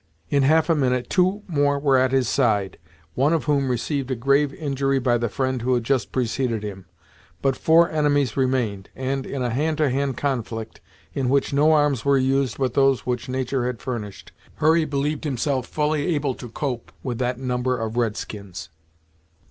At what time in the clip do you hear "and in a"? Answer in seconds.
8.95-9.51